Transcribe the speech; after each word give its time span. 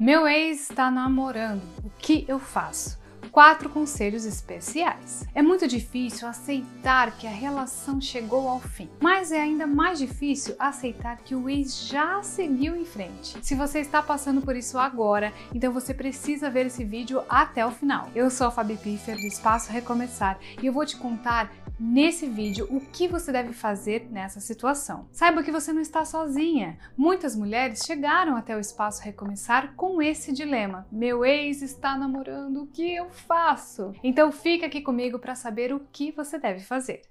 Meu 0.00 0.26
ex 0.26 0.70
está 0.70 0.90
namorando. 0.90 1.60
O 1.84 1.90
que 1.98 2.24
eu 2.26 2.38
faço? 2.38 2.98
Quatro 3.30 3.68
conselhos 3.68 4.24
especiais. 4.24 5.26
É 5.34 5.42
muito 5.42 5.68
difícil 5.68 6.26
aceitar 6.26 7.16
que 7.18 7.26
a 7.26 7.30
relação 7.30 8.00
chegou 8.00 8.48
ao 8.48 8.60
fim, 8.60 8.88
mas 8.98 9.30
é 9.30 9.38
ainda 9.38 9.66
mais 9.66 9.98
difícil 9.98 10.56
aceitar 10.58 11.18
que 11.18 11.34
o 11.34 11.50
ex 11.50 11.86
já 11.86 12.22
seguiu 12.22 12.74
em 12.74 12.86
frente. 12.86 13.36
Se 13.42 13.54
você 13.54 13.80
está 13.80 14.02
passando 14.02 14.40
por 14.40 14.56
isso 14.56 14.78
agora, 14.78 15.34
então 15.54 15.70
você 15.70 15.92
precisa 15.92 16.48
ver 16.48 16.66
esse 16.66 16.82
vídeo 16.82 17.22
até 17.28 17.64
o 17.64 17.70
final. 17.70 18.08
Eu 18.14 18.30
sou 18.30 18.46
a 18.46 18.50
Fabi 18.50 18.78
Piffer 18.78 19.16
do 19.16 19.26
Espaço 19.26 19.70
Recomeçar 19.70 20.38
e 20.62 20.66
eu 20.66 20.72
vou 20.72 20.86
te 20.86 20.96
contar 20.96 21.52
nesse 21.80 22.28
vídeo 22.28 22.68
o 22.70 22.80
que 22.80 23.08
você 23.08 23.32
deve 23.32 23.54
fazer 23.54 24.06
nessa 24.10 24.38
situação. 24.38 25.08
Saiba 25.10 25.42
que 25.42 25.50
você 25.50 25.72
não 25.72 25.80
está 25.80 26.04
sozinha. 26.04 26.78
Muitas 26.96 27.34
mulheres 27.34 27.82
chegaram 27.84 28.36
até 28.36 28.54
o 28.54 28.60
espaço 28.60 29.02
recomeçar 29.02 29.74
com 29.74 30.02
esse 30.02 30.32
dilema: 30.32 30.86
meu 30.92 31.24
ex 31.24 31.62
está 31.62 31.96
namorando, 31.96 32.62
o 32.62 32.66
que 32.66 32.94
eu 32.94 33.08
faço? 33.08 33.94
Então 34.04 34.30
fica 34.30 34.66
aqui 34.66 34.82
comigo 34.82 35.18
para 35.18 35.34
saber 35.34 35.72
o 35.72 35.80
que 35.90 36.12
você 36.12 36.38
deve 36.38 36.60
fazer. 36.60 37.02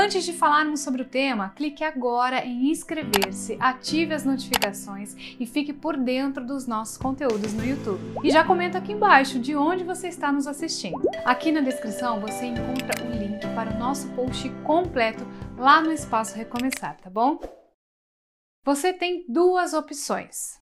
Antes 0.00 0.24
de 0.24 0.32
falarmos 0.32 0.78
sobre 0.78 1.02
o 1.02 1.04
tema, 1.04 1.48
clique 1.56 1.82
agora 1.82 2.46
em 2.46 2.70
inscrever-se, 2.70 3.58
ative 3.58 4.14
as 4.14 4.24
notificações 4.24 5.16
e 5.40 5.44
fique 5.44 5.72
por 5.72 5.96
dentro 5.96 6.46
dos 6.46 6.68
nossos 6.68 6.96
conteúdos 6.96 7.52
no 7.52 7.64
YouTube. 7.64 8.00
E 8.22 8.30
já 8.30 8.44
comenta 8.44 8.78
aqui 8.78 8.92
embaixo 8.92 9.40
de 9.40 9.56
onde 9.56 9.82
você 9.82 10.06
está 10.06 10.30
nos 10.30 10.46
assistindo. 10.46 11.02
Aqui 11.24 11.50
na 11.50 11.62
descrição 11.62 12.20
você 12.20 12.46
encontra 12.46 13.04
o 13.04 13.10
link 13.10 13.40
para 13.56 13.74
o 13.74 13.78
nosso 13.80 14.08
post 14.10 14.48
completo 14.62 15.26
lá 15.56 15.80
no 15.80 15.90
Espaço 15.90 16.36
Recomeçar, 16.36 16.96
tá 17.00 17.10
bom? 17.10 17.40
Você 18.64 18.92
tem 18.92 19.24
duas 19.28 19.74
opções. 19.74 20.60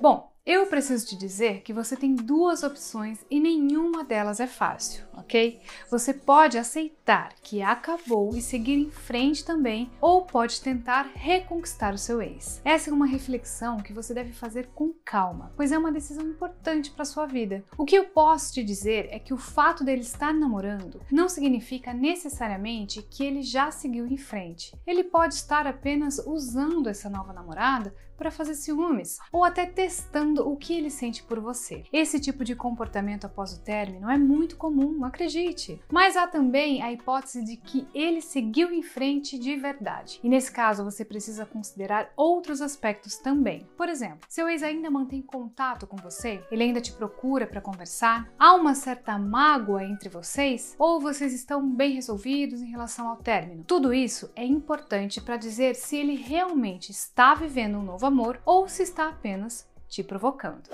Bom, 0.00 0.33
eu 0.46 0.66
preciso 0.66 1.06
te 1.06 1.16
dizer 1.16 1.62
que 1.62 1.72
você 1.72 1.96
tem 1.96 2.14
duas 2.14 2.62
opções 2.62 3.24
e 3.30 3.40
nenhuma 3.40 4.04
delas 4.04 4.40
é 4.40 4.46
fácil, 4.46 5.02
ok? 5.14 5.58
Você 5.90 6.12
pode 6.12 6.58
aceitar 6.58 7.32
que 7.42 7.62
acabou 7.62 8.36
e 8.36 8.42
seguir 8.42 8.74
em 8.74 8.90
frente 8.90 9.42
também, 9.42 9.90
ou 10.02 10.26
pode 10.26 10.60
tentar 10.60 11.10
reconquistar 11.14 11.94
o 11.94 11.98
seu 11.98 12.20
ex. 12.20 12.60
Essa 12.62 12.90
é 12.90 12.92
uma 12.92 13.06
reflexão 13.06 13.78
que 13.78 13.94
você 13.94 14.12
deve 14.12 14.32
fazer 14.32 14.66
com 14.74 14.92
calma, 15.02 15.50
pois 15.56 15.72
é 15.72 15.78
uma 15.78 15.90
decisão 15.90 16.26
importante 16.26 16.90
para 16.90 17.06
sua 17.06 17.24
vida. 17.24 17.64
O 17.78 17.86
que 17.86 17.96
eu 17.96 18.04
posso 18.04 18.52
te 18.52 18.62
dizer 18.62 19.08
é 19.10 19.18
que 19.18 19.32
o 19.32 19.38
fato 19.38 19.82
dele 19.82 20.02
estar 20.02 20.34
namorando 20.34 21.00
não 21.10 21.26
significa 21.26 21.94
necessariamente 21.94 23.00
que 23.00 23.24
ele 23.24 23.40
já 23.40 23.70
seguiu 23.70 24.06
em 24.06 24.18
frente. 24.18 24.76
Ele 24.86 25.04
pode 25.04 25.34
estar 25.34 25.66
apenas 25.66 26.18
usando 26.18 26.90
essa 26.90 27.08
nova 27.08 27.32
namorada 27.32 27.94
para 28.16 28.30
fazer 28.30 28.54
ciúmes 28.54 29.18
ou 29.32 29.44
até 29.44 29.66
testando 29.66 30.33
o 30.42 30.56
que 30.56 30.74
ele 30.74 30.90
sente 30.90 31.22
por 31.22 31.40
você. 31.40 31.84
Esse 31.92 32.18
tipo 32.18 32.44
de 32.44 32.56
comportamento 32.56 33.26
após 33.26 33.52
o 33.52 33.60
término 33.60 34.10
é 34.10 34.18
muito 34.18 34.56
comum, 34.56 35.04
acredite. 35.04 35.80
Mas 35.90 36.16
há 36.16 36.26
também 36.26 36.82
a 36.82 36.92
hipótese 36.92 37.44
de 37.44 37.56
que 37.56 37.86
ele 37.94 38.20
seguiu 38.20 38.72
em 38.72 38.82
frente 38.82 39.38
de 39.38 39.56
verdade. 39.56 40.20
E 40.22 40.28
nesse 40.28 40.50
caso 40.50 40.84
você 40.84 41.04
precisa 41.04 41.46
considerar 41.46 42.12
outros 42.16 42.60
aspectos 42.60 43.16
também. 43.16 43.66
Por 43.76 43.88
exemplo, 43.88 44.26
seu 44.28 44.48
ex 44.48 44.62
ainda 44.62 44.90
mantém 44.90 45.22
contato 45.22 45.86
com 45.86 45.96
você? 45.96 46.42
Ele 46.50 46.64
ainda 46.64 46.80
te 46.80 46.92
procura 46.92 47.46
para 47.46 47.60
conversar? 47.60 48.30
Há 48.38 48.54
uma 48.54 48.74
certa 48.74 49.18
mágoa 49.18 49.84
entre 49.84 50.08
vocês? 50.08 50.74
Ou 50.78 51.00
vocês 51.00 51.32
estão 51.32 51.68
bem 51.68 51.94
resolvidos 51.94 52.60
em 52.60 52.70
relação 52.70 53.08
ao 53.08 53.16
término? 53.16 53.64
Tudo 53.64 53.92
isso 53.92 54.30
é 54.34 54.44
importante 54.44 55.20
para 55.20 55.36
dizer 55.36 55.74
se 55.74 55.96
ele 55.96 56.14
realmente 56.14 56.90
está 56.90 57.34
vivendo 57.34 57.78
um 57.78 57.82
novo 57.82 58.06
amor 58.06 58.40
ou 58.44 58.68
se 58.68 58.82
está 58.82 59.08
apenas 59.08 59.66
te 59.88 60.02
provocando. 60.02 60.68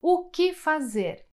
O 0.00 0.28
que 0.30 0.52
fazer? 0.52 1.26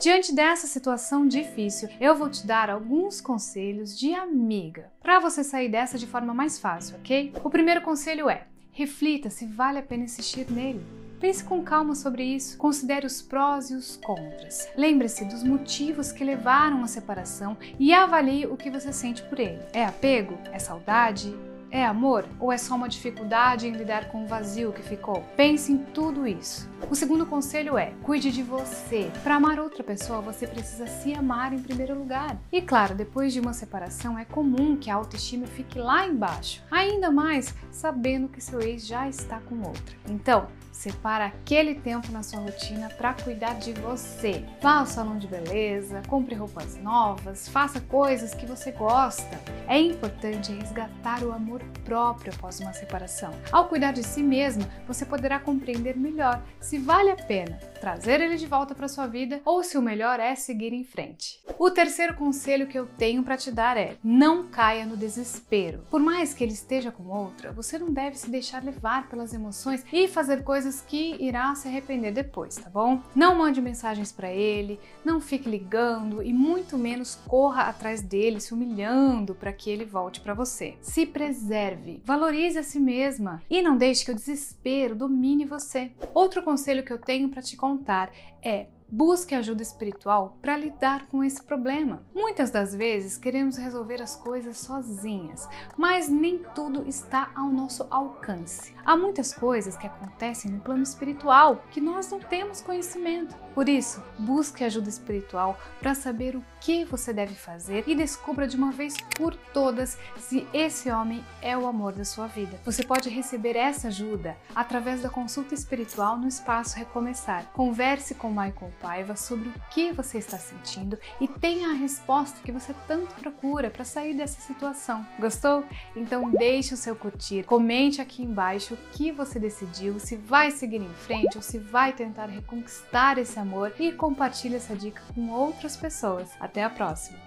Diante 0.00 0.34
dessa 0.34 0.66
situação 0.66 1.26
difícil, 1.26 1.88
eu 2.00 2.16
vou 2.16 2.28
te 2.28 2.46
dar 2.46 2.68
alguns 2.68 3.20
conselhos 3.20 3.96
de 3.96 4.12
amiga 4.12 4.92
para 5.00 5.20
você 5.20 5.44
sair 5.44 5.68
dessa 5.68 5.96
de 5.96 6.06
forma 6.06 6.34
mais 6.34 6.58
fácil, 6.58 6.96
ok? 6.96 7.32
O 7.44 7.50
primeiro 7.50 7.80
conselho 7.80 8.28
é: 8.28 8.48
reflita 8.72 9.30
se 9.30 9.46
vale 9.46 9.78
a 9.78 9.82
pena 9.82 10.04
insistir 10.04 10.50
nele. 10.50 10.84
Pense 11.20 11.44
com 11.44 11.62
calma 11.62 11.94
sobre 11.94 12.24
isso, 12.24 12.58
considere 12.58 13.06
os 13.06 13.22
prós 13.22 13.70
e 13.70 13.74
os 13.74 13.96
contras. 13.96 14.68
Lembre-se 14.76 15.24
dos 15.24 15.42
motivos 15.42 16.12
que 16.12 16.24
levaram 16.24 16.82
à 16.82 16.86
separação 16.86 17.56
e 17.78 17.94
avalie 17.94 18.46
o 18.46 18.56
que 18.56 18.70
você 18.70 18.92
sente 18.92 19.22
por 19.22 19.38
ele. 19.38 19.62
É 19.72 19.84
apego? 19.84 20.36
É 20.52 20.58
saudade? 20.58 21.34
É 21.74 21.84
amor 21.84 22.24
ou 22.38 22.52
é 22.52 22.56
só 22.56 22.76
uma 22.76 22.88
dificuldade 22.88 23.66
em 23.66 23.72
lidar 23.72 24.06
com 24.06 24.22
o 24.22 24.28
vazio 24.28 24.72
que 24.72 24.80
ficou? 24.80 25.24
Pense 25.36 25.72
em 25.72 25.78
tudo 25.78 26.24
isso. 26.24 26.70
O 26.88 26.94
segundo 26.94 27.26
conselho 27.26 27.76
é: 27.76 27.92
cuide 28.04 28.30
de 28.30 28.44
você. 28.44 29.10
Para 29.24 29.34
amar 29.34 29.58
outra 29.58 29.82
pessoa, 29.82 30.20
você 30.20 30.46
precisa 30.46 30.86
se 30.86 31.12
amar 31.12 31.52
em 31.52 31.58
primeiro 31.58 31.98
lugar. 31.98 32.38
E 32.52 32.62
claro, 32.62 32.94
depois 32.94 33.32
de 33.32 33.40
uma 33.40 33.52
separação, 33.52 34.16
é 34.16 34.24
comum 34.24 34.76
que 34.76 34.88
a 34.88 34.94
autoestima 34.94 35.48
fique 35.48 35.76
lá 35.76 36.06
embaixo, 36.06 36.62
ainda 36.70 37.10
mais 37.10 37.52
sabendo 37.72 38.28
que 38.28 38.40
seu 38.40 38.60
ex 38.60 38.86
já 38.86 39.08
está 39.08 39.40
com 39.40 39.56
outra. 39.56 39.96
Então, 40.08 40.46
Separa 40.74 41.26
aquele 41.26 41.76
tempo 41.76 42.10
na 42.10 42.24
sua 42.24 42.40
rotina 42.40 42.88
para 42.88 43.14
cuidar 43.14 43.54
de 43.54 43.72
você. 43.74 44.44
Vá 44.60 44.80
ao 44.80 44.86
salão 44.86 45.16
de 45.16 45.28
beleza, 45.28 46.02
compre 46.08 46.34
roupas 46.34 46.76
novas, 46.76 47.48
faça 47.48 47.80
coisas 47.80 48.34
que 48.34 48.44
você 48.44 48.72
gosta. 48.72 49.40
É 49.68 49.80
importante 49.80 50.52
resgatar 50.52 51.22
o 51.22 51.32
amor 51.32 51.62
próprio 51.84 52.32
após 52.34 52.60
uma 52.60 52.72
separação. 52.72 53.32
Ao 53.52 53.68
cuidar 53.68 53.92
de 53.92 54.02
si 54.02 54.22
mesma, 54.22 54.68
você 54.86 55.04
poderá 55.04 55.38
compreender 55.38 55.96
melhor 55.96 56.42
se 56.60 56.78
vale 56.78 57.10
a 57.10 57.16
pena 57.16 57.58
trazer 57.84 58.18
ele 58.18 58.38
de 58.38 58.46
volta 58.46 58.74
para 58.74 58.88
sua 58.88 59.06
vida 59.06 59.42
ou 59.44 59.62
se 59.62 59.76
o 59.76 59.82
melhor 59.82 60.18
é 60.18 60.34
seguir 60.34 60.72
em 60.72 60.82
frente. 60.82 61.38
O 61.58 61.70
terceiro 61.70 62.14
conselho 62.14 62.66
que 62.66 62.78
eu 62.78 62.86
tenho 62.86 63.22
para 63.22 63.36
te 63.36 63.50
dar 63.50 63.76
é: 63.76 63.98
não 64.02 64.46
caia 64.46 64.86
no 64.86 64.96
desespero. 64.96 65.82
Por 65.90 66.00
mais 66.00 66.32
que 66.32 66.42
ele 66.42 66.54
esteja 66.54 66.90
com 66.90 67.04
outra, 67.08 67.52
você 67.52 67.78
não 67.78 67.92
deve 67.92 68.16
se 68.16 68.30
deixar 68.30 68.64
levar 68.64 69.06
pelas 69.10 69.34
emoções 69.34 69.84
e 69.92 70.08
fazer 70.08 70.44
coisas 70.44 70.80
que 70.80 71.22
irá 71.22 71.54
se 71.54 71.68
arrepender 71.68 72.10
depois, 72.10 72.54
tá 72.54 72.70
bom? 72.70 73.02
Não 73.14 73.34
mande 73.34 73.60
mensagens 73.60 74.10
para 74.10 74.32
ele, 74.32 74.80
não 75.04 75.20
fique 75.20 75.46
ligando 75.46 76.22
e 76.22 76.32
muito 76.32 76.78
menos 76.78 77.16
corra 77.28 77.64
atrás 77.64 78.00
dele 78.00 78.40
se 78.40 78.54
humilhando 78.54 79.34
para 79.34 79.52
que 79.52 79.68
ele 79.68 79.84
volte 79.84 80.22
para 80.22 80.32
você. 80.32 80.74
Se 80.80 81.04
preserve, 81.04 82.00
valorize 82.02 82.58
a 82.58 82.62
si 82.62 82.80
mesma 82.80 83.42
e 83.50 83.60
não 83.60 83.76
deixe 83.76 84.06
que 84.06 84.10
o 84.10 84.14
desespero 84.14 84.94
domine 84.94 85.44
você. 85.44 85.92
Outro 86.14 86.42
conselho 86.42 86.82
que 86.82 86.92
eu 86.92 86.98
tenho 86.98 87.28
para 87.28 87.42
te 87.42 87.58
contar 87.58 87.73
contar 87.76 88.10
é 88.42 88.66
busque 88.88 89.34
ajuda 89.34 89.62
espiritual 89.62 90.36
para 90.40 90.56
lidar 90.56 91.06
com 91.06 91.24
esse 91.24 91.42
problema. 91.42 92.02
Muitas 92.14 92.50
das 92.50 92.74
vezes 92.74 93.16
queremos 93.16 93.56
resolver 93.56 94.02
as 94.02 94.16
coisas 94.16 94.58
sozinhas, 94.58 95.48
mas 95.76 96.08
nem 96.08 96.38
tudo 96.54 96.88
está 96.88 97.30
ao 97.34 97.48
nosso 97.48 97.86
alcance. 97.90 98.74
Há 98.84 98.96
muitas 98.96 99.32
coisas 99.32 99.76
que 99.76 99.86
acontecem 99.86 100.50
no 100.50 100.60
plano 100.60 100.82
espiritual 100.82 101.62
que 101.70 101.80
nós 101.80 102.10
não 102.10 102.20
temos 102.20 102.60
conhecimento. 102.60 103.34
Por 103.54 103.68
isso, 103.68 104.02
busque 104.18 104.64
ajuda 104.64 104.88
espiritual 104.88 105.58
para 105.80 105.94
saber 105.94 106.36
o 106.36 106.44
que 106.60 106.84
você 106.84 107.12
deve 107.12 107.34
fazer 107.34 107.84
e 107.86 107.94
descubra 107.94 108.46
de 108.46 108.56
uma 108.56 108.72
vez 108.72 108.96
por 109.16 109.34
todas 109.52 109.96
se 110.18 110.46
esse 110.52 110.90
homem 110.90 111.24
é 111.40 111.56
o 111.56 111.66
amor 111.66 111.92
da 111.92 112.04
sua 112.04 112.26
vida. 112.26 112.58
Você 112.64 112.82
pode 112.82 113.08
receber 113.08 113.56
essa 113.56 113.88
ajuda 113.88 114.36
através 114.54 115.02
da 115.02 115.08
consulta 115.08 115.54
espiritual 115.54 116.18
no 116.18 116.26
espaço 116.26 116.76
Recomeçar. 116.76 117.46
Converse 117.52 118.14
com 118.14 118.28
Michael 118.28 118.72
Paiva 118.74 119.16
sobre 119.16 119.48
o 119.48 119.54
que 119.70 119.92
você 119.92 120.18
está 120.18 120.38
sentindo 120.38 120.98
e 121.20 121.26
tenha 121.26 121.70
a 121.70 121.74
resposta 121.74 122.40
que 122.44 122.52
você 122.52 122.74
tanto 122.86 123.14
procura 123.14 123.70
para 123.70 123.84
sair 123.84 124.14
dessa 124.14 124.40
situação. 124.40 125.06
Gostou? 125.18 125.64
Então 125.96 126.30
deixe 126.30 126.74
o 126.74 126.76
seu 126.76 126.94
curtir, 126.94 127.44
comente 127.44 128.00
aqui 128.00 128.22
embaixo 128.22 128.74
o 128.74 128.76
que 128.92 129.10
você 129.10 129.38
decidiu, 129.38 129.98
se 129.98 130.16
vai 130.16 130.50
seguir 130.50 130.82
em 130.82 130.94
frente 130.94 131.36
ou 131.36 131.42
se 131.42 131.58
vai 131.58 131.92
tentar 131.92 132.26
reconquistar 132.26 133.18
esse 133.18 133.38
amor 133.38 133.72
e 133.78 133.92
compartilhe 133.92 134.56
essa 134.56 134.74
dica 134.74 135.02
com 135.14 135.30
outras 135.30 135.76
pessoas. 135.76 136.30
Até 136.40 136.62
a 136.62 136.70
próxima! 136.70 137.23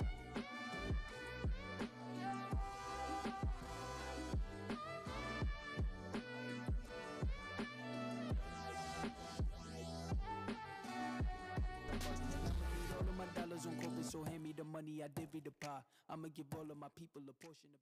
Money, 14.68 15.02
I 15.04 15.08
divvy 15.08 15.42
the 15.44 15.52
pie. 15.62 15.81
I'ma 16.10 16.30
give 16.36 16.48
all 16.56 16.69
of 16.69 16.78
my 16.78 16.88
people 16.98 17.22
a 17.30 17.34
portion 17.46 17.69
of 17.74 17.80